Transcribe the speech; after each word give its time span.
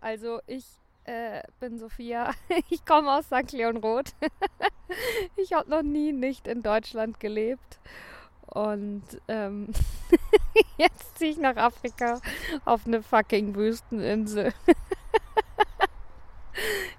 Also 0.00 0.40
ich 0.46 0.64
äh, 1.04 1.42
bin 1.60 1.78
Sophia. 1.78 2.32
Ich 2.70 2.84
komme 2.84 3.12
aus 3.12 3.26
St. 3.26 3.52
Leon 3.52 3.78
Roth. 3.78 4.14
Ich 5.36 5.52
habe 5.52 5.68
noch 5.68 5.82
nie 5.82 6.12
nicht 6.12 6.48
in 6.48 6.62
Deutschland 6.62 7.20
gelebt. 7.20 7.78
Und 8.46 9.02
ähm, 9.28 9.68
jetzt 10.78 11.18
ziehe 11.18 11.32
ich 11.32 11.36
nach 11.36 11.56
Afrika 11.56 12.22
auf 12.64 12.86
eine 12.86 13.02
fucking 13.02 13.54
Wüsteninsel. 13.54 14.54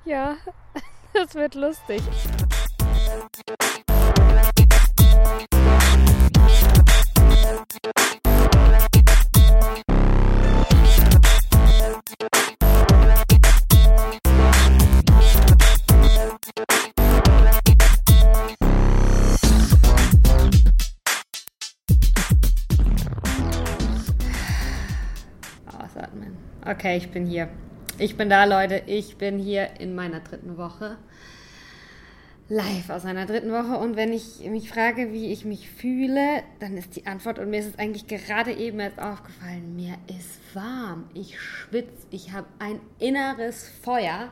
ja, 0.06 0.38
das 1.14 1.34
wird 1.34 1.56
lustig. 1.56 2.04
Okay, 26.70 26.98
ich 26.98 27.10
bin 27.10 27.26
hier. 27.26 27.50
Ich 27.98 28.16
bin 28.16 28.30
da, 28.30 28.46
Leute. 28.46 28.84
Ich 28.86 29.18
bin 29.18 29.40
hier 29.40 29.80
in 29.80 29.96
meiner 29.96 30.20
dritten 30.20 30.56
Woche. 30.56 30.98
Live 32.48 32.92
aus 32.92 33.06
einer 33.06 33.26
dritten 33.26 33.52
Woche. 33.52 33.80
Und 33.80 33.96
wenn 33.96 34.14
ich 34.14 34.48
mich 34.48 34.70
frage, 34.70 35.12
wie 35.12 35.34
ich 35.34 35.46
mich 35.46 35.68
fühle, 35.68 36.44
dann 36.60 36.78
ist 36.78 36.96
die 36.96 37.08
Antwort, 37.08 37.40
und 37.40 37.50
mir 37.50 37.60
ist 37.60 37.70
es 37.70 37.80
eigentlich 37.80 38.06
gerade 38.06 38.54
eben 38.54 38.80
erst 38.80 39.00
aufgefallen, 39.00 39.76
mir 39.76 39.96
ist 40.06 40.40
warm. 40.54 41.10
Ich 41.16 41.42
schwitze. 41.42 42.06
Ich 42.12 42.34
habe 42.34 42.46
ein 42.60 42.80
inneres 43.00 43.68
Feuer. 43.82 44.30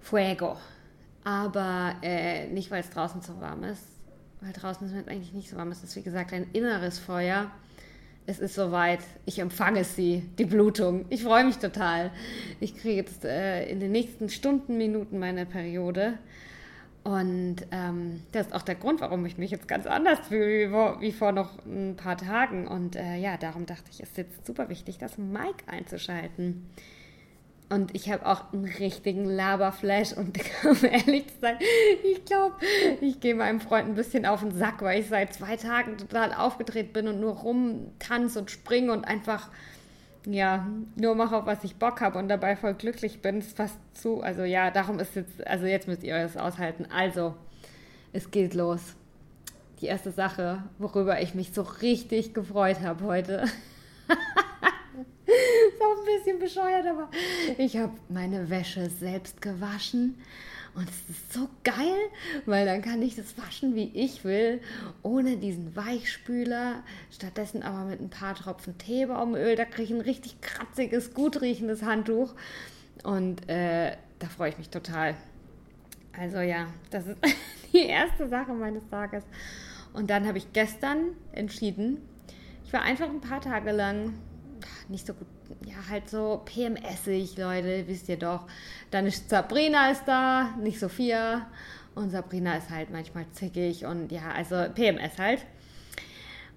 Fuego. 0.00 0.56
Aber 1.24 1.96
äh, 2.02 2.46
nicht, 2.50 2.70
weil 2.70 2.82
es 2.82 2.90
draußen 2.90 3.20
so 3.20 3.40
warm 3.40 3.64
ist. 3.64 3.82
Weil 4.40 4.52
draußen 4.52 4.86
ist 4.86 4.92
es 4.92 5.08
eigentlich 5.08 5.32
nicht 5.32 5.50
so 5.50 5.56
warm. 5.56 5.72
Es 5.72 5.82
ist, 5.82 5.96
wie 5.96 6.02
gesagt, 6.02 6.32
ein 6.32 6.46
inneres 6.52 7.00
Feuer 7.00 7.50
es 8.26 8.40
ist 8.40 8.54
soweit, 8.54 9.00
ich 9.24 9.38
empfange 9.38 9.84
sie, 9.84 10.22
die 10.38 10.44
Blutung. 10.44 11.04
Ich 11.10 11.22
freue 11.22 11.44
mich 11.44 11.58
total. 11.58 12.10
Ich 12.60 12.76
kriege 12.76 12.96
jetzt 12.96 13.24
äh, 13.24 13.66
in 13.68 13.78
den 13.78 13.92
nächsten 13.92 14.28
Stunden, 14.28 14.76
Minuten 14.76 15.18
meine 15.18 15.46
Periode. 15.46 16.18
Und 17.04 17.58
ähm, 17.70 18.22
das 18.32 18.48
ist 18.48 18.52
auch 18.52 18.62
der 18.62 18.74
Grund, 18.74 19.00
warum 19.00 19.24
ich 19.26 19.38
mich 19.38 19.52
jetzt 19.52 19.68
ganz 19.68 19.86
anders 19.86 20.18
fühle 20.26 20.66
wie 20.66 20.70
vor, 20.72 21.00
wie 21.00 21.12
vor 21.12 21.30
noch 21.30 21.64
ein 21.64 21.94
paar 21.96 22.16
Tagen. 22.16 22.66
Und 22.66 22.96
äh, 22.96 23.16
ja, 23.16 23.36
darum 23.36 23.64
dachte 23.64 23.90
ich, 23.92 24.00
es 24.00 24.10
ist 24.10 24.16
jetzt 24.16 24.46
super 24.46 24.68
wichtig, 24.68 24.98
das 24.98 25.16
Mic 25.16 25.62
einzuschalten. 25.68 26.68
Und 27.68 27.96
ich 27.96 28.10
habe 28.12 28.24
auch 28.26 28.52
einen 28.52 28.64
richtigen 28.64 29.24
Laberflash 29.24 30.12
und 30.12 30.38
um 30.64 30.84
ehrlich 30.84 31.26
zu 31.26 31.40
sein, 31.40 31.58
ich 32.04 32.24
glaube, 32.24 32.54
ich 33.00 33.18
gehe 33.18 33.34
meinem 33.34 33.60
Freund 33.60 33.88
ein 33.88 33.94
bisschen 33.96 34.24
auf 34.24 34.40
den 34.40 34.56
Sack, 34.56 34.82
weil 34.82 35.00
ich 35.00 35.08
seit 35.08 35.34
zwei 35.34 35.56
Tagen 35.56 35.98
total 35.98 36.32
aufgedreht 36.32 36.92
bin 36.92 37.08
und 37.08 37.18
nur 37.18 37.32
rumtanze 37.32 38.38
und 38.38 38.52
springe 38.52 38.92
und 38.92 39.04
einfach, 39.04 39.50
ja, 40.26 40.66
nur 40.94 41.16
mache, 41.16 41.36
auf 41.36 41.46
was 41.46 41.64
ich 41.64 41.74
Bock 41.74 42.00
habe 42.00 42.18
und 42.18 42.28
dabei 42.28 42.54
voll 42.54 42.74
glücklich 42.74 43.20
bin. 43.20 43.38
ist 43.38 43.56
fast 43.56 43.78
zu, 43.94 44.20
also 44.20 44.44
ja, 44.44 44.70
darum 44.70 45.00
ist 45.00 45.16
jetzt, 45.16 45.44
also 45.44 45.66
jetzt 45.66 45.88
müsst 45.88 46.04
ihr 46.04 46.16
das 46.16 46.36
aushalten. 46.36 46.86
Also, 46.94 47.34
es 48.12 48.30
geht 48.30 48.54
los. 48.54 48.94
Die 49.80 49.86
erste 49.86 50.12
Sache, 50.12 50.62
worüber 50.78 51.20
ich 51.20 51.34
mich 51.34 51.52
so 51.52 51.62
richtig 51.62 52.32
gefreut 52.32 52.80
habe 52.80 53.04
heute. 53.04 53.44
ist 55.76 55.82
auch 55.82 55.98
ein 55.98 56.04
bisschen 56.04 56.38
bescheuert, 56.38 56.86
aber 56.86 57.10
ich 57.58 57.76
habe 57.76 57.92
meine 58.08 58.48
Wäsche 58.50 58.88
selbst 58.90 59.40
gewaschen. 59.40 60.16
Und 60.74 60.90
es 60.90 61.08
ist 61.08 61.32
so 61.32 61.48
geil, 61.64 62.10
weil 62.44 62.66
dann 62.66 62.82
kann 62.82 63.00
ich 63.00 63.16
das 63.16 63.38
waschen, 63.38 63.74
wie 63.74 63.90
ich 63.94 64.24
will, 64.24 64.60
ohne 65.02 65.38
diesen 65.38 65.74
Weichspüler. 65.74 66.82
Stattdessen 67.10 67.62
aber 67.62 67.84
mit 67.84 68.00
ein 68.00 68.10
paar 68.10 68.34
Tropfen 68.34 68.76
Teebaumöl. 68.76 69.56
Da 69.56 69.64
kriege 69.64 69.84
ich 69.84 69.90
ein 69.90 70.02
richtig 70.02 70.38
kratziges, 70.42 71.14
gut 71.14 71.40
riechendes 71.40 71.82
Handtuch. 71.82 72.34
Und 73.04 73.48
äh, 73.48 73.96
da 74.18 74.26
freue 74.26 74.50
ich 74.50 74.58
mich 74.58 74.68
total. 74.68 75.14
Also 76.18 76.40
ja, 76.40 76.66
das 76.90 77.06
ist 77.06 77.18
die 77.72 77.86
erste 77.86 78.28
Sache 78.28 78.52
meines 78.52 78.86
Tages. 78.90 79.24
Und 79.94 80.10
dann 80.10 80.26
habe 80.26 80.36
ich 80.36 80.52
gestern 80.52 81.12
entschieden, 81.32 82.02
ich 82.66 82.72
war 82.72 82.82
einfach 82.82 83.08
ein 83.08 83.22
paar 83.22 83.40
Tage 83.40 83.72
lang 83.72 84.12
nicht 84.88 85.06
so 85.06 85.14
gut, 85.14 85.26
ja, 85.64 85.76
halt 85.90 86.08
so 86.08 86.42
PMSig, 86.44 87.36
Leute, 87.36 87.84
wisst 87.86 88.08
ihr 88.08 88.18
doch. 88.18 88.46
Dann 88.90 89.06
ist 89.06 89.30
Sabrina 89.30 89.90
ist 89.90 90.04
da, 90.06 90.54
nicht 90.62 90.78
Sophia. 90.78 91.46
Und 91.94 92.10
Sabrina 92.10 92.56
ist 92.56 92.70
halt 92.70 92.90
manchmal 92.90 93.24
zickig 93.32 93.86
und 93.86 94.12
ja, 94.12 94.30
also 94.30 94.56
PMS 94.74 95.18
halt. 95.18 95.46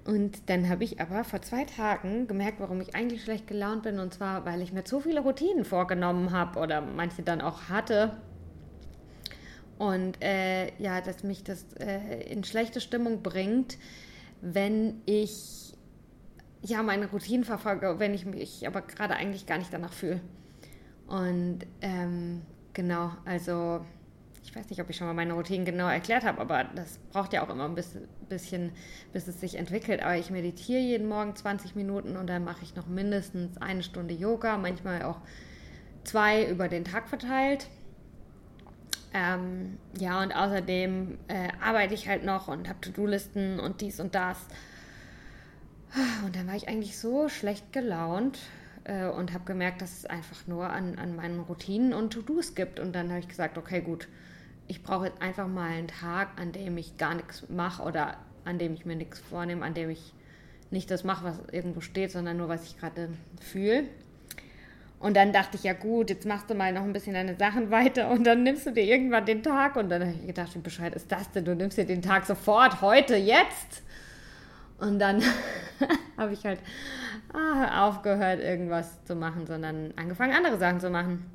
Und 0.06 0.50
dann 0.50 0.68
habe 0.70 0.84
ich 0.84 1.00
aber 1.00 1.24
vor 1.24 1.42
zwei 1.42 1.66
Tagen 1.66 2.28
gemerkt, 2.28 2.60
warum 2.60 2.82
ich 2.82 2.96
eigentlich 2.96 3.24
schlecht 3.24 3.48
gelaunt 3.48 3.84
bin. 3.84 4.00
Und 4.00 4.14
zwar, 4.14 4.46
weil 4.46 4.62
ich 4.62 4.74
mir 4.74 4.84
zu 4.84 5.00
viele 5.00 5.22
Routinen 5.22 5.66
vorgenommen 5.66 6.32
habe 6.32 6.60
oder 6.60 6.82
manche 6.82 7.22
dann 7.22 7.42
auch 7.42 7.70
hatte. 7.70 8.18
Und 9.78 10.22
äh, 10.22 10.74
ja, 10.78 11.00
dass 11.00 11.24
mich 11.24 11.44
das 11.44 11.64
äh, 11.80 12.24
in 12.24 12.44
schlechte 12.44 12.82
Stimmung 12.82 13.22
bringt, 13.22 13.78
wenn 14.42 15.02
ich 15.06 15.69
ja, 16.62 16.84
meine 16.84 17.08
Routinen 17.08 17.44
verfolge, 17.44 18.00
wenn 18.00 18.14
ich 18.14 18.26
mich 18.26 18.68
aber 18.68 18.82
gerade 18.82 19.16
eigentlich 19.16 19.46
gar 19.46 19.58
nicht 19.58 19.74
danach 19.74 19.94
fühle. 19.94 20.22
Und 21.08 21.60
ähm, 21.82 22.42
genau, 22.74 23.12
also 23.26 23.82
ich 24.44 24.56
weiß 24.56 24.70
nicht, 24.70 24.82
ob 24.82 24.90
ich 24.90 24.96
schon 24.96 25.08
mal 25.08 25.14
meine 25.14 25.34
Routinen 25.34 25.66
genau 25.66 25.88
erklärt 25.88 26.24
habe, 26.24 26.42
aber 26.42 26.66
das 26.76 26.98
braucht 27.12 27.34
ja 27.34 27.44
auch 27.44 27.50
immer 27.50 27.66
ein 27.66 27.76
bisschen, 27.76 28.72
bis 29.14 29.28
es 29.28 29.40
sich 29.40 29.56
entwickelt. 29.56 30.02
Aber 30.02 30.18
ich 30.18 30.32
meditiere 30.32 30.80
jeden 30.80 31.08
Morgen 31.08 31.36
20 31.36 31.76
Minuten 31.76 32.18
und 32.18 32.28
dann 32.28 32.44
mache 32.44 32.64
ich 32.64 32.76
noch 32.76 32.88
mindestens 32.88 33.58
eine 33.58 33.84
Stunde 33.84 34.14
Yoga, 34.14 34.58
manchmal 34.58 35.04
auch 35.04 35.18
zwei 36.04 36.46
über 36.50 36.68
den 36.68 36.84
Tag 36.84 37.08
verteilt. 37.08 37.68
Ähm, 39.14 39.78
ja, 40.00 40.22
und 40.22 40.32
außerdem 40.32 41.18
äh, 41.28 41.50
arbeite 41.62 41.94
ich 41.94 42.08
halt 42.08 42.24
noch 42.24 42.48
und 42.48 42.70
habe 42.70 42.80
To-Do-Listen 42.82 43.60
und 43.60 43.82
dies 43.82 44.00
und 44.00 44.16
das. 44.16 44.38
Und 46.26 46.36
dann 46.36 46.48
war 46.48 46.56
ich 46.56 46.68
eigentlich 46.68 46.98
so 46.98 47.30
schlecht 47.30 47.74
gelaunt 47.74 48.40
äh, 48.84 49.06
und 49.06 49.34
habe 49.34 49.46
gemerkt, 49.46 49.82
dass 49.82 50.00
es 50.00 50.06
einfach 50.06 50.48
nur 50.48 50.70
an, 50.70 50.98
an 50.98 51.16
meinen 51.16 51.40
Routinen 51.40 51.94
und 51.94 52.12
To-Dos 52.12 52.56
gibt. 52.56 52.80
Und 52.80 52.94
dann 52.94 53.10
habe 53.10 53.20
ich 53.20 53.28
gesagt, 53.28 53.58
okay, 53.58 53.82
gut, 53.82 54.08
ich 54.68 54.84
brauche 54.84 55.08
jetzt 55.08 55.22
einfach 55.22 55.48
mal 55.48 55.70
einen 55.72 55.88
Tag, 55.88 56.30
an 56.40 56.52
dem 56.52 56.78
ich 56.78 56.98
gar 56.98 57.16
nichts 57.16 57.50
mache 57.50 57.84
oder 57.84 58.18
an 58.46 58.60
dem 58.60 58.74
ich 58.74 58.86
mir 58.86 58.96
nichts 58.96 59.20
vornehme, 59.20 59.66
an 59.66 59.74
dem 59.74 59.90
ich 59.90 60.14
nicht 60.72 60.92
das 60.92 61.04
mache, 61.04 61.26
was 61.26 61.40
irgendwo 61.52 61.82
steht, 61.82 62.12
sondern 62.12 62.38
nur, 62.38 62.50
was 62.50 62.64
ich 62.66 62.78
gerade 62.78 63.10
fühle. 63.42 63.86
Und 65.00 65.16
dann 65.16 65.32
dachte 65.32 65.56
ich, 65.56 65.64
ja 65.64 65.74
gut, 65.74 66.10
jetzt 66.10 66.26
machst 66.26 66.50
du 66.50 66.56
mal 66.56 66.74
noch 66.74 66.84
ein 66.84 66.94
bisschen 66.94 67.14
deine 67.14 67.36
Sachen 67.36 67.72
weiter 67.72 68.10
und 68.12 68.26
dann 68.26 68.44
nimmst 68.44 68.66
du 68.66 68.72
dir 68.72 68.84
irgendwann 68.84 69.26
den 69.26 69.42
Tag. 69.42 69.76
Und 69.76 69.90
dann 69.90 70.02
habe 70.02 70.14
ich 70.14 70.28
gedacht, 70.28 70.54
wie 70.56 70.60
bescheuert 70.60 70.96
ist 70.96 71.12
das 71.12 71.32
denn? 71.32 71.46
Du 71.46 71.56
nimmst 71.56 71.78
dir 71.78 71.86
den 71.86 72.02
Tag 72.02 72.26
sofort, 72.26 72.82
heute, 72.82 73.16
jetzt. 73.16 73.84
Und 74.80 75.00
dann 75.00 75.22
habe 76.18 76.34
ich 76.34 76.46
halt 76.46 76.60
ah, 77.34 77.88
aufgehört, 77.88 78.40
irgendwas 78.40 79.04
zu 79.06 79.16
machen, 79.16 79.46
sondern 79.48 79.94
angefangen, 79.96 80.34
andere 80.34 80.58
Sachen 80.58 80.80
zu 80.80 80.90
machen. 80.90 81.30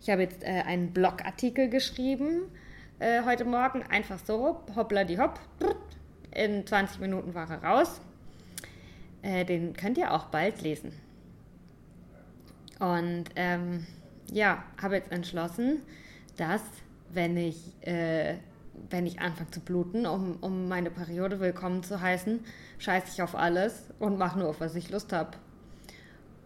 Ich 0.00 0.10
habe 0.10 0.22
jetzt 0.22 0.42
äh, 0.42 0.62
einen 0.66 0.92
Blogartikel 0.92 1.68
geschrieben 1.68 2.42
äh, 3.00 3.24
heute 3.24 3.46
Morgen, 3.46 3.82
einfach 3.84 4.18
so, 4.18 4.60
hoppla 4.76 5.04
die 5.04 5.18
hopp. 5.18 5.40
In 6.32 6.66
20 6.66 7.00
Minuten 7.00 7.34
war 7.34 7.50
er 7.50 7.64
raus. 7.64 8.00
Äh, 9.22 9.46
den 9.46 9.72
könnt 9.72 9.96
ihr 9.96 10.12
auch 10.12 10.26
bald 10.26 10.60
lesen. 10.60 10.92
Und 12.78 13.24
ähm, 13.36 13.86
ja, 14.30 14.62
habe 14.80 14.96
jetzt 14.96 15.10
entschlossen, 15.12 15.80
dass 16.36 16.62
wenn 17.08 17.38
ich 17.38 17.74
äh, 17.86 18.34
wenn 18.88 19.06
ich 19.06 19.20
anfange 19.20 19.50
zu 19.50 19.60
bluten, 19.60 20.06
um, 20.06 20.36
um 20.40 20.68
meine 20.68 20.90
Periode 20.90 21.40
willkommen 21.40 21.82
zu 21.82 22.00
heißen, 22.00 22.40
scheiße 22.78 23.08
ich 23.12 23.22
auf 23.22 23.34
alles 23.34 23.84
und 23.98 24.18
mache 24.18 24.38
nur 24.38 24.48
auf, 24.48 24.60
was 24.60 24.74
ich 24.74 24.90
Lust 24.90 25.12
habe. 25.12 25.30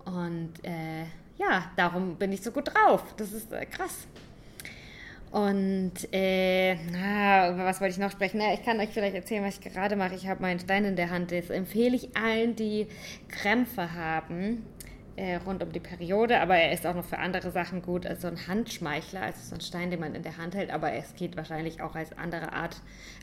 Und 0.04 0.52
äh, 0.62 1.04
ja, 1.38 1.70
darum 1.76 2.16
bin 2.16 2.32
ich 2.32 2.42
so 2.42 2.50
gut 2.50 2.68
drauf. 2.74 3.14
Das 3.16 3.32
ist 3.32 3.52
äh, 3.52 3.66
krass. 3.66 4.06
Und 5.30 5.92
äh, 6.12 6.76
na, 6.92 7.50
über 7.50 7.64
was 7.64 7.80
wollte 7.80 7.94
ich 7.94 7.98
noch 7.98 8.12
sprechen? 8.12 8.38
Na, 8.38 8.54
ich 8.54 8.64
kann 8.64 8.78
euch 8.78 8.90
vielleicht 8.90 9.16
erzählen, 9.16 9.42
was 9.42 9.58
ich 9.58 9.72
gerade 9.72 9.96
mache. 9.96 10.14
Ich 10.14 10.28
habe 10.28 10.40
meinen 10.40 10.60
Stein 10.60 10.84
in 10.84 10.94
der 10.94 11.10
Hand. 11.10 11.32
Das 11.32 11.50
empfehle 11.50 11.96
ich 11.96 12.16
allen, 12.16 12.54
die 12.54 12.86
Krämpfe 13.28 13.94
haben 13.94 14.64
äh, 15.16 15.36
rund 15.36 15.62
um 15.62 15.72
die 15.72 15.80
Periode, 15.80 16.40
aber 16.40 16.56
er 16.56 16.72
ist 16.72 16.86
auch 16.86 16.94
noch 16.94 17.04
für 17.04 17.18
andere 17.18 17.50
Sachen 17.50 17.82
gut. 17.82 18.06
Also 18.06 18.28
ein 18.28 18.48
Handschmeichler, 18.48 19.22
also 19.22 19.38
so 19.42 19.54
ein 19.54 19.60
Stein, 19.60 19.90
den 19.90 20.00
man 20.00 20.14
in 20.14 20.22
der 20.22 20.36
Hand 20.36 20.54
hält, 20.54 20.70
aber 20.70 20.92
es 20.92 21.14
geht 21.14 21.36
wahrscheinlich 21.36 21.82
auch 21.82 21.94
als 21.94 22.16
andere 22.18 22.52
Art. 22.52 22.76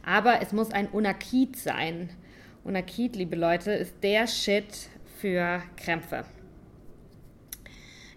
Aber 0.05 0.41
es 0.41 0.53
muss 0.53 0.71
ein 0.71 0.87
Unakit 0.87 1.57
sein. 1.57 2.09
Unakit, 2.63 3.15
liebe 3.15 3.35
Leute, 3.35 3.71
ist 3.71 3.95
der 4.03 4.27
Shit 4.27 4.89
für 5.19 5.61
Krämpfe. 5.77 6.25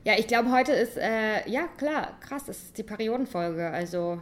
Ja, 0.05 0.13
ich 0.19 0.27
glaube, 0.27 0.53
heute 0.53 0.73
ist, 0.73 0.99
äh, 0.99 1.49
ja 1.49 1.67
klar, 1.79 2.19
krass, 2.21 2.49
es 2.49 2.63
ist 2.63 2.79
die 2.79 2.83
Periodenfolge. 2.83 3.71
Also 3.71 4.21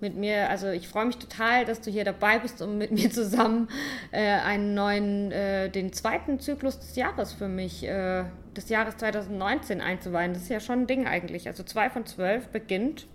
mit 0.00 0.16
mir, 0.16 0.50
also 0.50 0.68
ich 0.68 0.88
freue 0.88 1.06
mich 1.06 1.16
total, 1.16 1.64
dass 1.64 1.80
du 1.80 1.90
hier 1.90 2.04
dabei 2.04 2.38
bist, 2.38 2.60
um 2.62 2.78
mit 2.78 2.90
mir 2.92 3.10
zusammen 3.10 3.68
äh, 4.10 4.20
einen 4.20 4.74
neuen, 4.74 5.32
äh, 5.32 5.70
den 5.70 5.92
zweiten 5.92 6.40
Zyklus 6.40 6.78
des 6.78 6.96
Jahres 6.96 7.32
für 7.32 7.48
mich, 7.48 7.84
äh, 7.84 8.24
des 8.56 8.68
Jahres 8.68 8.96
2019 8.98 9.80
einzuweihen. 9.80 10.34
Das 10.34 10.42
ist 10.42 10.50
ja 10.50 10.60
schon 10.60 10.82
ein 10.82 10.86
Ding 10.86 11.06
eigentlich. 11.06 11.46
Also 11.46 11.62
zwei 11.62 11.90
von 11.90 12.06
zwölf 12.06 12.48
beginnt 12.48 13.06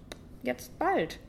jetzt 0.44 0.78
bald. 0.80 1.20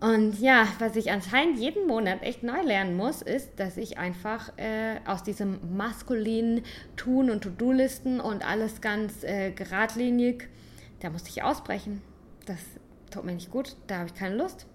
Und 0.00 0.38
ja, 0.38 0.68
was 0.78 0.94
ich 0.94 1.10
anscheinend 1.10 1.58
jeden 1.58 1.88
Monat 1.88 2.22
echt 2.22 2.44
neu 2.44 2.62
lernen 2.62 2.96
muss, 2.96 3.20
ist, 3.20 3.58
dass 3.58 3.76
ich 3.76 3.98
einfach 3.98 4.56
äh, 4.56 5.00
aus 5.04 5.24
diesem 5.24 5.76
maskulinen 5.76 6.62
Tun 6.96 7.30
und 7.30 7.42
To-Do-Listen 7.42 8.20
und 8.20 8.46
alles 8.46 8.80
ganz 8.80 9.24
äh, 9.24 9.50
geradlinig, 9.50 10.48
da 11.00 11.10
musste 11.10 11.30
ich 11.30 11.42
ausbrechen. 11.42 12.00
Das 12.46 12.60
tut 13.10 13.24
mir 13.24 13.32
nicht 13.32 13.50
gut, 13.50 13.76
da 13.86 13.98
habe 13.98 14.08
ich 14.08 14.14
keine 14.14 14.36
Lust. 14.36 14.66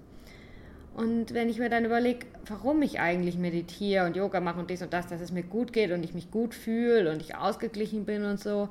Und 0.95 1.33
wenn 1.33 1.49
ich 1.49 1.57
mir 1.57 1.69
dann 1.69 1.85
überlege, 1.85 2.27
warum 2.45 2.81
ich 2.83 2.99
eigentlich 2.99 3.37
meditiere 3.37 4.05
und 4.05 4.15
Yoga 4.15 4.39
mache 4.39 4.59
und 4.59 4.69
dies 4.69 4.83
und 4.83 4.93
das, 4.93 5.07
dass 5.07 5.21
es 5.21 5.31
mir 5.31 5.41
gut 5.41 5.73
geht 5.73 5.91
und 5.91 6.03
ich 6.03 6.13
mich 6.13 6.29
gut 6.29 6.53
fühle 6.53 7.11
und 7.11 7.21
ich 7.21 7.35
ausgeglichen 7.35 8.05
bin 8.05 8.25
und 8.25 8.39
so, 8.39 8.69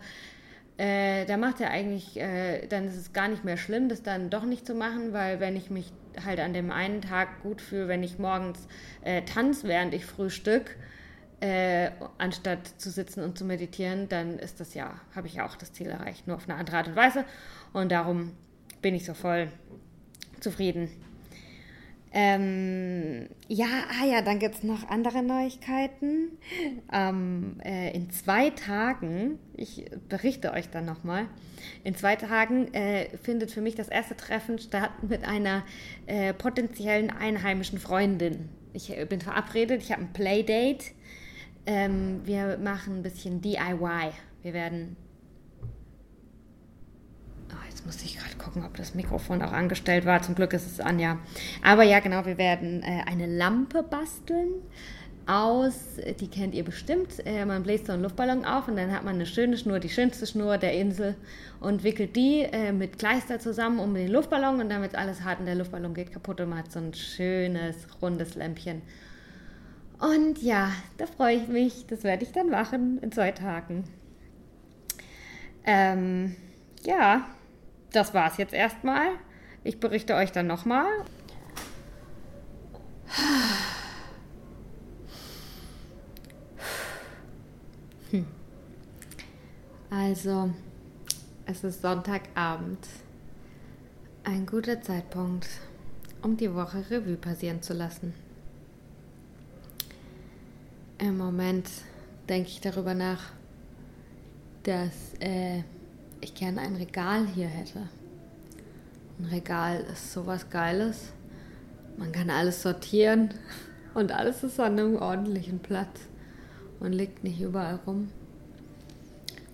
äh, 0.79 1.27
da 1.27 1.37
macht 1.37 1.61
er 1.61 1.71
eigentlich, 1.71 2.19
äh, 2.19 2.67
dann 2.69 2.87
ist 2.87 2.97
es 2.97 3.13
gar 3.13 3.29
nicht 3.29 3.45
mehr 3.45 3.57
schlimm, 3.57 3.89
das 3.89 4.03
dann 4.03 4.31
doch 4.31 4.45
nicht 4.45 4.67
zu 4.67 4.75
machen, 4.75 5.13
weil 5.13 5.41
wenn 5.41 5.57
ich 5.57 5.69
mich 5.71 5.93
halt 6.25 6.39
an 6.41 6.55
dem 6.55 6.71
einen 6.71 7.01
Tag 7.01 7.43
gut 7.43 7.61
fühle, 7.61 7.89
wenn 7.89 8.03
ich 8.03 8.19
morgens 8.19 8.69
äh, 9.03 9.23
tanze, 9.23 9.67
während 9.67 9.93
ich 9.93 10.07
frühstück, 10.07 10.77
äh, 11.41 11.91
anstatt 12.19 12.69
zu 12.79 12.91
sitzen 12.91 13.25
und 13.25 13.37
zu 13.37 13.45
meditieren, 13.45 14.09
dann 14.09 14.39
ist 14.39 14.61
das 14.61 14.75
ja, 14.75 14.95
habe 15.15 15.27
ich 15.27 15.35
ja 15.35 15.47
auch 15.47 15.57
das 15.57 15.73
Ziel 15.73 15.89
erreicht, 15.89 16.29
nur 16.29 16.37
auf 16.37 16.49
eine 16.49 16.57
andere 16.57 16.77
Art 16.77 16.89
und 16.89 16.97
Weise. 16.97 17.25
Und 17.73 17.91
darum 17.91 18.33
bin 18.83 18.95
ich 18.95 19.05
so 19.05 19.15
voll 19.15 19.49
zufrieden. 20.41 20.91
Ähm, 22.15 23.29
ja, 23.49 23.67
ah 23.89 24.05
ja, 24.05 24.21
dann 24.21 24.39
gibt 24.39 24.57
es 24.57 24.63
noch 24.63 24.87
andere 24.91 25.23
Neuigkeiten. 25.23 26.33
Ähm, 26.93 27.57
äh, 27.65 27.95
in 27.95 28.11
zwei 28.11 28.51
Tagen, 28.51 29.39
ich 29.57 29.87
berichte 30.11 30.53
euch 30.53 30.69
dann 30.69 30.85
nochmal, 30.85 31.27
in 31.85 31.95
zwei 31.95 32.17
Tagen 32.17 32.73
äh, 32.75 33.17
findet 33.17 33.51
für 33.51 33.63
mich 33.63 33.77
das 33.77 33.89
erste 33.89 34.15
Treffen 34.15 34.59
statt 34.59 34.91
mit 35.09 35.25
einer 35.25 35.65
äh, 36.07 36.35
potenziellen 36.35 37.09
einheimischen 37.09 37.79
Freundin. 37.79 38.51
Ich 38.75 38.95
bin 39.09 39.23
verabredet, 39.23 39.83
ich 39.83 39.93
habe 39.93 40.03
ein 40.03 40.13
Playdate. 40.13 40.93
Ähm, 41.65 42.21
wir 42.25 42.59
machen 42.59 42.99
ein 42.99 43.03
bisschen 43.03 43.41
DIY. 43.41 44.11
Wir 44.43 44.53
werden 44.53 44.97
Jetzt 47.73 47.87
muss 47.87 48.03
ich 48.03 48.19
gerade 48.19 48.37
gucken, 48.37 48.67
ob 48.67 48.77
das 48.77 48.95
Mikrofon 48.95 49.41
auch 49.41 49.53
angestellt 49.53 50.05
war. 50.05 50.21
Zum 50.21 50.35
Glück 50.35 50.53
ist 50.53 50.67
es 50.67 50.79
an, 50.79 50.99
ja. 50.99 51.17
Aber 51.65 51.85
ja, 51.85 52.01
genau, 52.01 52.27
wir 52.27 52.37
werden 52.37 52.83
äh, 52.83 53.03
eine 53.07 53.25
Lampe 53.25 53.83
basteln 53.83 54.51
aus, 55.25 55.75
die 56.21 56.29
kennt 56.29 56.55
ihr 56.55 56.65
bestimmt. 56.65 57.25
Äh, 57.25 57.47
man 57.47 57.63
bläst 57.63 57.87
so 57.87 57.93
einen 57.93 58.03
Luftballon 58.03 58.45
auf 58.45 58.69
und 58.69 58.77
dann 58.77 58.93
hat 58.93 59.05
man 59.05 59.15
eine 59.15 59.25
schöne 59.25 59.57
Schnur, 59.57 59.79
die 59.79 59.89
schönste 59.89 60.27
Schnur 60.27 60.59
der 60.59 60.75
Insel 60.75 61.15
und 61.61 61.83
wickelt 61.83 62.15
die 62.15 62.43
äh, 62.43 62.73
mit 62.73 62.99
Kleister 62.99 63.41
zusammen 63.41 63.79
um 63.79 63.95
den 63.95 64.09
Luftballon 64.09 64.61
und 64.61 64.69
damit 64.69 64.95
alles 64.95 65.25
hart 65.25 65.41
und 65.41 65.47
der 65.47 65.55
Luftballon 65.55 65.95
geht 65.95 66.13
kaputt 66.13 66.43
und 66.43 66.51
man 66.51 66.59
hat 66.59 66.73
so 66.73 66.79
ein 66.79 66.93
schönes, 66.93 67.77
rundes 68.03 68.35
Lämpchen. 68.35 68.83
Und 69.99 70.43
ja, 70.43 70.73
da 70.99 71.07
freue 71.07 71.37
ich 71.37 71.49
mich. 71.49 71.87
Das 71.87 72.05
werde 72.05 72.25
ich 72.25 72.33
dann 72.33 72.51
machen 72.51 72.99
in 73.01 73.13
zwei 73.13 73.31
Tagen. 73.31 73.85
Ähm, 75.65 76.37
ja, 76.85 77.25
das 77.93 78.15
war 78.15 78.31
es 78.31 78.37
jetzt 78.37 78.55
erstmal. 78.55 79.11
Ich 79.65 79.79
berichte 79.79 80.15
euch 80.15 80.33
dann 80.33 80.47
nochmal. 80.47 80.87
Hm. 88.11 88.27
Also, 89.91 90.51
es 91.47 91.65
ist 91.65 91.83
Sonntagabend. 91.83 92.87
Ein 94.25 94.47
guter 94.47 94.81
Zeitpunkt, 94.81 95.49
um 96.23 96.37
die 96.37 96.55
Woche 96.55 96.85
Revue 96.91 97.17
passieren 97.17 97.63
zu 97.63 97.75
lassen. 97.75 98.15
Im 100.99 101.19
Moment 101.19 101.69
denke 102.29 102.49
ich 102.49 102.61
darüber 102.61 102.95
nach, 102.95 103.33
dass 104.63 105.15
äh, 105.19 105.65
ich 106.23 106.35
gerne 106.35 106.61
ein 106.61 106.77
Regal 106.77 107.27
hier 107.27 107.49
hätte. 107.49 107.89
Ein 109.19 109.27
Regal 109.27 109.85
ist 109.93 110.13
sowas 110.13 110.49
Geiles. 110.51 111.13
Man 111.97 112.13
kann 112.13 112.31
alles 112.31 112.63
sortieren 112.63 113.35
und 113.95 114.13
alles 114.13 114.43
ist 114.43 114.59
an 114.59 114.79
einem 114.79 114.97
ordentlichen 114.97 115.59
Platz 115.59 116.01
und 116.81 116.93
liegt 116.93 117.25
nicht 117.25 117.41
überall 117.41 117.81
rum. 117.87 118.09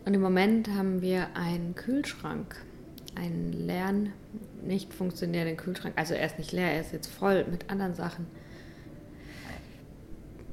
Und 0.05 0.15
im 0.15 0.21
Moment 0.21 0.69
haben 0.69 1.03
wir 1.03 1.29
einen 1.35 1.75
Kühlschrank, 1.75 2.57
einen 3.15 3.53
leeren, 3.53 4.13
nicht 4.63 4.95
funktionierenden 4.95 5.57
Kühlschrank. 5.57 5.95
Also 5.97 6.15
er 6.15 6.27
ist 6.27 6.39
nicht 6.39 6.53
leer, 6.53 6.73
er 6.73 6.81
ist 6.81 6.93
jetzt 6.93 7.09
voll 7.09 7.45
mit 7.51 7.71
anderen 7.71 7.95
Sachen. 7.95 8.27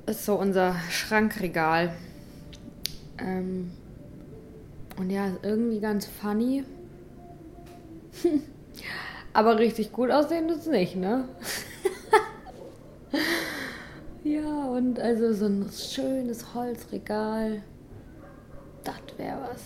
Ist 0.07 0.25
so 0.25 0.35
unser 0.35 0.75
Schrankregal. 0.89 1.93
Ähm, 3.17 3.71
und 4.97 5.09
ja, 5.09 5.27
ist 5.27 5.39
irgendwie 5.43 5.79
ganz 5.79 6.05
funny. 6.05 6.63
Aber 9.33 9.59
richtig 9.59 9.91
gut 9.91 10.11
aussehen 10.11 10.47
ist 10.49 10.61
es 10.61 10.67
nicht, 10.67 10.95
ne? 10.95 11.25
ja, 14.23 14.65
und 14.65 14.99
also 14.99 15.33
so 15.33 15.45
ein 15.47 15.69
schönes 15.69 16.53
Holzregal. 16.53 17.61
Das 18.83 18.95
wäre 19.17 19.41
was. 19.41 19.61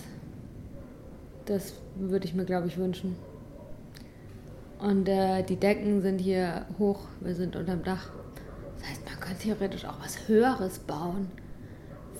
Das 1.45 1.73
würde 1.95 2.25
ich 2.25 2.33
mir, 2.33 2.45
glaube 2.45 2.67
ich, 2.67 2.77
wünschen. 2.77 3.15
Und 4.79 5.07
äh, 5.09 5.43
die 5.43 5.57
Decken 5.57 6.01
sind 6.01 6.19
hier 6.19 6.65
hoch. 6.79 7.01
Wir 7.19 7.35
sind 7.35 7.55
unterm 7.55 7.83
Dach. 7.83 8.09
Das 8.79 8.89
heißt, 8.89 9.05
man 9.05 9.19
könnte 9.19 9.43
theoretisch 9.43 9.85
auch 9.85 9.99
was 10.01 10.27
Höheres 10.27 10.79
bauen. 10.79 11.29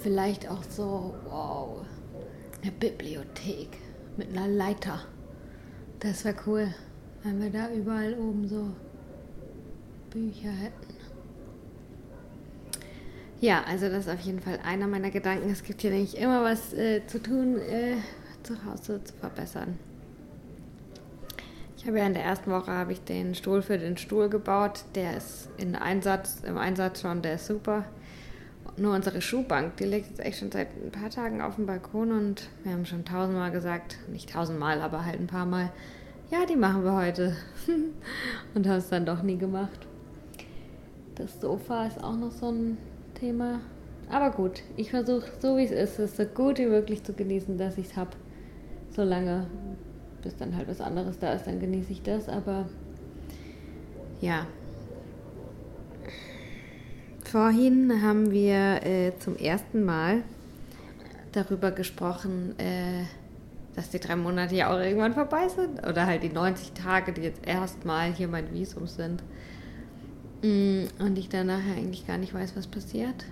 Vielleicht 0.02 0.50
auch 0.50 0.64
so, 0.70 1.16
wow, 1.30 1.86
eine 2.62 2.72
Bibliothek 2.72 3.70
mit 4.18 4.30
einer 4.30 4.48
Leiter. 4.48 5.02
Das 6.00 6.26
wäre 6.26 6.36
cool, 6.46 6.74
wenn 7.24 7.42
wir 7.42 7.50
da 7.50 7.72
überall 7.72 8.14
oben 8.14 8.48
so 8.48 8.70
Bücher 10.10 10.50
hätten. 10.50 11.00
Ja, 13.42 13.64
also 13.64 13.88
das 13.88 14.08
ist 14.08 14.10
auf 14.10 14.20
jeden 14.20 14.42
Fall 14.42 14.60
einer 14.64 14.88
meiner 14.88 15.12
Gedanken. 15.12 15.50
Es 15.50 15.64
gibt 15.64 15.82
hier 15.82 15.92
nämlich 15.92 16.18
immer 16.18 16.44
was 16.44 16.74
äh, 16.74 17.06
zu 17.08 17.22
tun, 17.22 17.58
äh, 17.58 17.96
zu 18.44 18.66
Hause 18.66 19.02
zu 19.04 19.14
verbessern. 19.14 19.80
Ich 21.78 21.88
habe 21.88 22.00
ja 22.00 22.06
in 22.06 22.14
der 22.14 22.24
ersten 22.24 22.52
Woche 22.52 22.72
habe 22.72 22.92
ich 22.92 23.02
den 23.06 23.36
Stuhl 23.36 23.62
für 23.62 23.78
den 23.78 23.96
Stuhl 23.96 24.28
gebaut. 24.28 24.84
Der 24.96 25.16
ist 25.16 25.48
in 25.56 25.78
Einsatz, 25.78 26.42
im 26.46 26.58
Einsatz 26.58 27.00
schon, 27.00 27.22
der 27.22 27.36
ist 27.36 27.48
super. 27.48 27.86
Nur 28.78 28.96
unsere 28.96 29.22
Schuhbank, 29.22 29.78
die 29.78 29.86
liegt 29.86 30.08
jetzt 30.08 30.20
echt 30.20 30.40
schon 30.40 30.52
seit 30.52 30.68
ein 30.84 30.92
paar 30.92 31.10
Tagen 31.10 31.42
auf 31.42 31.56
dem 31.56 31.66
Balkon 31.66 32.12
und 32.12 32.50
wir 32.64 32.72
haben 32.72 32.86
schon 32.86 33.06
tausendmal 33.06 33.52
gesagt, 33.52 33.98
nicht 34.12 34.32
tausendmal, 34.32 34.82
aber 34.82 35.06
halt 35.06 35.20
ein 35.20 35.28
paar 35.28 35.46
Mal, 35.46 35.72
ja, 36.32 36.46
die 36.46 36.56
machen 36.56 36.84
wir 36.84 36.94
heute. 36.94 37.36
und 38.54 38.68
haben 38.68 38.78
es 38.78 38.90
dann 38.90 39.06
doch 39.06 39.22
nie 39.24 39.38
gemacht. 39.38 39.88
Das 41.16 41.42
Sofa 41.42 41.88
ist 41.88 42.02
auch 42.04 42.16
noch 42.16 42.32
so 42.32 42.52
ein 42.52 42.78
Thema. 43.16 43.60
Aber 44.10 44.32
gut, 44.32 44.64
ich 44.78 44.92
versuche, 44.92 45.28
so 45.40 45.58
wie 45.58 45.66
es 45.66 45.72
ist, 45.72 46.00
es 46.00 46.18
so 46.18 46.26
gut 46.26 46.58
wie 46.58 46.66
möglich 46.66 47.04
zu 47.04 47.14
genießen, 47.14 47.58
dass 47.58 47.78
ich 47.78 47.88
es 47.88 47.98
habe. 47.98 48.12
Solange, 48.92 49.48
bis 50.24 50.36
dann 50.38 50.56
halt 50.56 50.68
was 50.68 50.82
anderes 50.82 51.20
da 51.20 51.34
ist, 51.34 51.46
dann 51.46 51.60
genieße 51.60 51.92
ich 51.92 52.02
das. 52.02 52.30
Aber 52.30 52.68
ja, 54.22 54.48
Vorhin 57.32 58.02
haben 58.02 58.32
wir 58.32 58.84
äh, 58.84 59.12
zum 59.20 59.38
ersten 59.38 59.86
Mal 59.86 60.24
darüber 61.32 61.70
gesprochen, 61.70 62.58
äh, 62.58 63.04
dass 63.76 63.92
die 63.92 64.00
drei 64.00 64.16
Monate 64.16 64.56
ja 64.56 64.74
auch 64.74 64.80
irgendwann 64.80 65.14
vorbei 65.14 65.48
sind. 65.48 65.86
Oder 65.88 66.08
halt 66.08 66.24
die 66.24 66.30
90 66.30 66.72
Tage, 66.72 67.14
die 67.14 67.22
jetzt 67.22 67.46
erstmal 67.46 68.12
hier 68.12 68.28
mein 68.28 68.52
Visum 68.52 68.88
sind. 68.88 69.22
Mm, 70.42 70.86
und 70.98 71.20
ich 71.20 71.30
dann 71.30 71.46
nachher 71.46 71.76
eigentlich 71.76 72.08
gar 72.08 72.18
nicht 72.18 72.34
weiß, 72.34 72.56
was 72.56 72.66
passiert. 72.66 73.26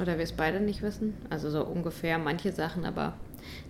Oder 0.00 0.16
wir 0.16 0.24
es 0.24 0.32
beide 0.32 0.60
nicht 0.60 0.80
wissen. 0.80 1.12
Also 1.28 1.50
so 1.50 1.62
ungefähr 1.62 2.18
manche 2.18 2.52
Sachen, 2.52 2.86
aber 2.86 3.12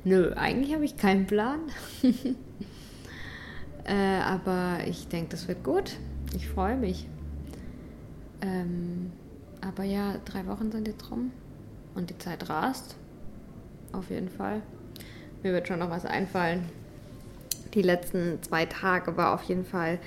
nö, 0.05 0.33
eigentlich 0.37 0.75
habe 0.75 0.85
ich 0.85 0.97
keinen 0.97 1.27
Plan. 1.27 1.59
äh, 3.85 4.21
aber 4.23 4.87
ich 4.87 5.09
denke, 5.09 5.31
das 5.31 5.49
wird 5.49 5.65
gut. 5.65 5.97
Ich 6.37 6.49
freue 6.49 6.77
mich. 6.77 7.09
Ähm, 8.43 9.11
aber 9.63 9.85
ja, 9.85 10.17
drei 10.25 10.47
Wochen 10.47 10.71
sind 10.71 10.87
jetzt 10.87 11.11
rum 11.11 11.31
und 11.95 12.11
die 12.11 12.19
Zeit 12.19 12.49
rast. 12.49 12.97
Auf 13.93 14.11
jeden 14.11 14.29
Fall. 14.29 14.63
mir 15.43 15.53
wird 15.53 15.69
schon 15.69 15.79
noch 15.79 15.91
was 15.91 16.05
einfallen. 16.05 16.69
Die 17.75 17.83
letzten 17.83 18.43
zwei 18.43 18.67
Tage 18.67 19.17
war 19.17 19.35
auf 19.35 19.43
jeden 19.45 19.65
Fall 19.65 19.99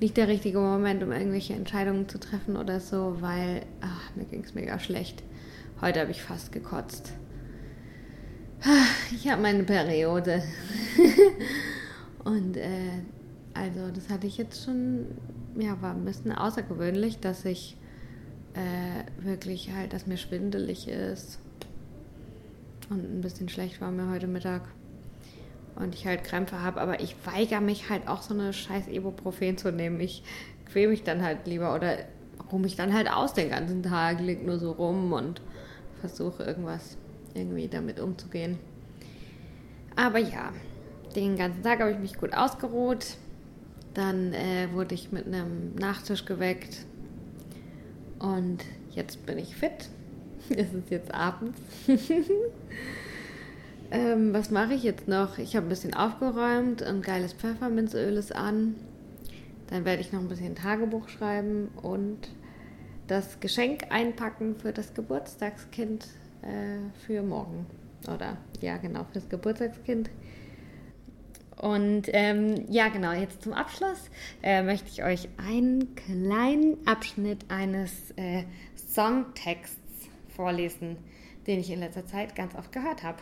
nicht 0.00 0.16
der 0.16 0.28
richtige 0.28 0.58
Moment, 0.58 1.02
um 1.02 1.12
irgendwelche 1.12 1.54
Entscheidungen 1.54 2.08
zu 2.08 2.18
treffen 2.18 2.56
oder 2.56 2.80
so, 2.80 3.16
weil 3.20 3.62
ach, 3.80 4.14
mir 4.16 4.24
ging 4.24 4.44
es 4.44 4.54
mega 4.54 4.78
schlecht. 4.78 5.22
Heute 5.80 6.00
habe 6.00 6.10
ich 6.10 6.22
fast 6.22 6.52
gekotzt. 6.52 7.12
Ich 9.14 9.30
habe 9.30 9.42
meine 9.42 9.62
Periode. 9.62 10.42
Und 12.24 12.56
äh, 12.56 13.02
also 13.52 13.90
das 13.94 14.08
hatte 14.08 14.26
ich 14.26 14.38
jetzt 14.38 14.64
schon, 14.64 15.06
ja, 15.58 15.80
war 15.82 15.92
ein 15.92 16.04
bisschen 16.04 16.32
außergewöhnlich, 16.32 17.20
dass 17.20 17.44
ich 17.44 17.76
äh, 18.54 19.24
wirklich 19.24 19.72
halt, 19.72 19.92
dass 19.92 20.06
mir 20.06 20.16
schwindelig 20.16 20.88
ist. 20.88 21.38
Und 22.90 23.18
ein 23.18 23.20
bisschen 23.20 23.48
schlecht 23.48 23.80
war 23.80 23.90
mir 23.90 24.10
heute 24.10 24.26
Mittag. 24.26 24.62
Und 25.76 25.94
ich 25.94 26.06
halt 26.06 26.22
Krämpfe 26.22 26.60
habe, 26.60 26.80
aber 26.80 27.00
ich 27.00 27.16
weigere 27.24 27.60
mich 27.60 27.90
halt 27.90 28.06
auch 28.06 28.22
so 28.22 28.32
eine 28.32 28.52
scheiß 28.52 28.86
Ibuprofen 28.86 29.58
zu 29.58 29.72
nehmen. 29.72 29.98
Ich 30.00 30.22
quäle 30.70 30.88
mich 30.88 31.02
dann 31.02 31.22
halt 31.22 31.46
lieber 31.46 31.74
oder 31.74 31.98
ruhe 32.52 32.60
mich 32.60 32.76
dann 32.76 32.92
halt 32.92 33.10
aus 33.10 33.34
den 33.34 33.50
ganzen 33.50 33.82
Tag, 33.82 34.20
lieg 34.20 34.46
nur 34.46 34.58
so 34.58 34.72
rum 34.72 35.12
und 35.12 35.40
versuche 36.00 36.44
irgendwas 36.44 36.96
irgendwie 37.34 37.66
damit 37.66 37.98
umzugehen. 37.98 38.58
Aber 39.96 40.18
ja, 40.18 40.52
den 41.16 41.36
ganzen 41.36 41.62
Tag 41.62 41.80
habe 41.80 41.92
ich 41.92 41.98
mich 41.98 42.18
gut 42.18 42.34
ausgeruht. 42.34 43.16
Dann 43.94 44.32
äh, 44.32 44.68
wurde 44.72 44.94
ich 44.94 45.12
mit 45.12 45.26
einem 45.26 45.74
Nachtisch 45.76 46.24
geweckt. 46.24 46.86
Und 48.24 48.64
jetzt 48.92 49.26
bin 49.26 49.38
ich 49.38 49.54
fit. 49.54 49.90
Es 50.48 50.72
ist 50.72 50.90
jetzt 50.90 51.12
abends. 51.12 51.60
ähm, 53.90 54.32
was 54.32 54.50
mache 54.50 54.72
ich 54.72 54.82
jetzt 54.82 55.08
noch? 55.08 55.36
Ich 55.36 55.56
habe 55.56 55.66
ein 55.66 55.68
bisschen 55.68 55.94
aufgeräumt 55.94 56.80
und 56.80 57.02
geiles 57.02 57.34
Pfefferminzöl 57.34 58.16
ist 58.16 58.34
an. 58.34 58.76
Dann 59.68 59.84
werde 59.84 60.00
ich 60.00 60.12
noch 60.12 60.20
ein 60.20 60.28
bisschen 60.28 60.54
Tagebuch 60.54 61.08
schreiben 61.08 61.68
und 61.82 62.18
das 63.08 63.40
Geschenk 63.40 63.90
einpacken 63.90 64.56
für 64.56 64.72
das 64.72 64.94
Geburtstagskind 64.94 66.06
äh, 66.42 66.78
für 67.06 67.22
morgen. 67.22 67.66
Oder 68.06 68.38
ja, 68.60 68.78
genau, 68.78 69.04
für 69.04 69.14
das 69.14 69.28
Geburtstagskind. 69.28 70.08
Und 71.64 72.10
ähm, 72.12 72.66
ja, 72.68 72.88
genau, 72.88 73.12
jetzt 73.12 73.40
zum 73.42 73.54
Abschluss 73.54 74.10
äh, 74.42 74.62
möchte 74.62 74.90
ich 74.90 75.02
euch 75.02 75.30
einen 75.38 75.94
kleinen 75.94 76.86
Abschnitt 76.86 77.46
eines 77.48 78.10
äh, 78.16 78.44
Songtexts 78.76 79.78
vorlesen, 80.36 80.98
den 81.46 81.60
ich 81.60 81.70
in 81.70 81.80
letzter 81.80 82.04
Zeit 82.04 82.36
ganz 82.36 82.54
oft 82.54 82.70
gehört 82.70 83.02
habe. 83.02 83.16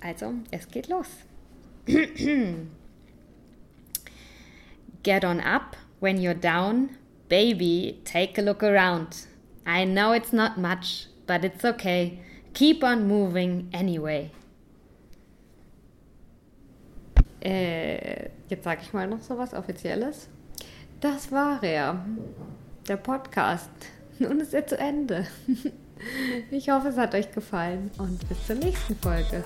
Also, 0.00 0.32
es 0.50 0.66
geht 0.68 0.88
los. 0.88 1.08
Get 5.02 5.22
on 5.22 5.40
up 5.40 5.76
when 6.00 6.16
you're 6.16 6.32
down, 6.32 6.88
baby, 7.28 8.00
take 8.06 8.40
a 8.40 8.42
look 8.42 8.62
around. 8.62 9.26
I 9.66 9.84
know 9.84 10.14
it's 10.14 10.32
not 10.32 10.56
much, 10.56 11.08
but 11.26 11.44
it's 11.44 11.66
okay. 11.66 12.18
Keep 12.54 12.82
on 12.82 13.06
moving 13.06 13.68
anyway. 13.74 14.30
Äh, 17.42 18.28
jetzt 18.48 18.64
sage 18.64 18.80
ich 18.82 18.92
mal 18.92 19.06
noch 19.06 19.20
so 19.20 19.38
was 19.38 19.54
Offizielles. 19.54 20.28
Das 21.00 21.32
war 21.32 21.62
er, 21.62 22.04
der 22.88 22.96
Podcast. 22.96 23.70
Nun 24.18 24.40
ist 24.40 24.52
er 24.52 24.66
zu 24.66 24.78
Ende. 24.78 25.26
Ich 26.50 26.70
hoffe, 26.70 26.88
es 26.88 26.96
hat 26.96 27.14
euch 27.14 27.30
gefallen 27.30 27.90
und 27.98 28.26
bis 28.26 28.46
zur 28.46 28.56
nächsten 28.56 28.96
Folge. 28.96 29.44